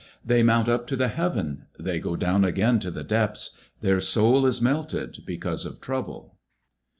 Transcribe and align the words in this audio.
19:107:026 0.01 0.09
They 0.25 0.41
mount 0.41 0.67
up 0.67 0.87
to 0.87 0.95
the 0.95 1.07
heaven, 1.09 1.65
they 1.77 1.99
go 1.99 2.15
down 2.15 2.43
again 2.43 2.79
to 2.79 2.89
the 2.89 3.03
depths: 3.03 3.51
their 3.81 3.99
soul 4.01 4.47
is 4.47 4.59
melted 4.59 5.19
because 5.27 5.63
of 5.63 5.79
trouble. 5.79 6.37